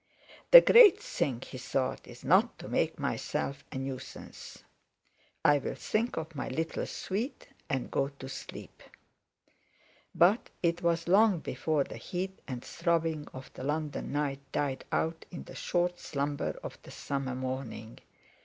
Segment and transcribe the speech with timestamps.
[0.49, 4.63] "The great thing," he thought "is not to make myself a nuisance.
[5.45, 8.81] I'll think of my little sweet, and go to sleep."
[10.15, 15.27] But it was long before the heat and throbbing of the London night died out
[15.29, 17.99] into the short slumber of the summer morning.